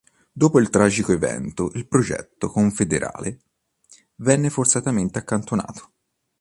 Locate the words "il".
0.59-0.71, 1.75-1.85